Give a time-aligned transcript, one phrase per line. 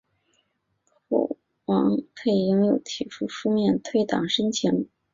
[1.07, 4.89] 后王佩英又提出书面退党申请。